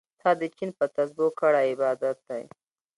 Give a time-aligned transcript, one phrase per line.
[0.21, 2.43] تا د چين په تسبو کړی عبادت دی